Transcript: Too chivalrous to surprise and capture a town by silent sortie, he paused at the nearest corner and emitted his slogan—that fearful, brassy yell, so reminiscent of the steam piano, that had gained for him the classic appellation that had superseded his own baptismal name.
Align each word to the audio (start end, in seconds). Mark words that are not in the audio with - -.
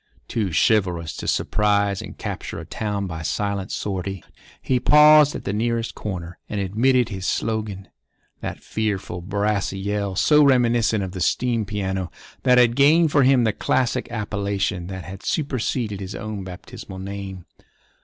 Too 0.27 0.51
chivalrous 0.51 1.15
to 1.17 1.27
surprise 1.27 2.01
and 2.01 2.17
capture 2.17 2.57
a 2.57 2.65
town 2.65 3.05
by 3.05 3.21
silent 3.21 3.71
sortie, 3.71 4.23
he 4.59 4.79
paused 4.79 5.35
at 5.35 5.43
the 5.43 5.53
nearest 5.53 5.93
corner 5.93 6.39
and 6.49 6.59
emitted 6.59 7.09
his 7.09 7.27
slogan—that 7.27 8.63
fearful, 8.63 9.21
brassy 9.21 9.77
yell, 9.77 10.15
so 10.15 10.43
reminiscent 10.43 11.03
of 11.03 11.11
the 11.11 11.21
steam 11.21 11.65
piano, 11.65 12.09
that 12.41 12.57
had 12.57 12.75
gained 12.75 13.11
for 13.11 13.21
him 13.21 13.43
the 13.43 13.53
classic 13.53 14.07
appellation 14.11 14.87
that 14.87 15.03
had 15.03 15.21
superseded 15.21 15.99
his 15.99 16.15
own 16.15 16.43
baptismal 16.43 16.97
name. 16.97 17.45